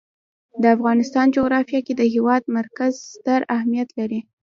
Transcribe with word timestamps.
د 0.61 0.63
افغانستان 0.75 1.25
جغرافیه 1.35 1.81
کې 1.85 1.93
د 1.97 2.01
هېواد 2.13 2.43
مرکز 2.57 2.93
ستر 3.13 3.39
اهمیت 3.55 3.89
لري. 3.99 4.19